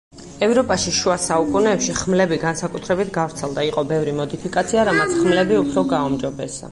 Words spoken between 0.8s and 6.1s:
შუა საუკუნეებში ხმლები განსაკუთრებით გავრცელდა, იყო ბევრი მოდიფიკაცია რამაც ხმლები უფრო